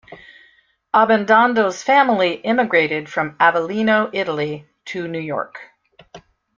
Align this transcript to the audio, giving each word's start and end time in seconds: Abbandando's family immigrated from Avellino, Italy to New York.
Abbandando's 0.95 1.83
family 1.83 2.33
immigrated 2.37 3.07
from 3.07 3.35
Avellino, 3.39 4.09
Italy 4.11 4.65
to 4.85 5.07
New 5.07 5.19
York. 5.19 5.59